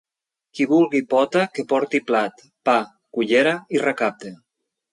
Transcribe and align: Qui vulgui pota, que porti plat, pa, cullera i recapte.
Qui 0.59 0.65
vulgui 0.71 1.01
pota, 1.11 1.43
que 1.57 1.65
porti 1.75 2.01
plat, 2.09 2.43
pa, 2.71 2.77
cullera 3.19 3.55
i 3.77 3.87
recapte. 3.87 4.37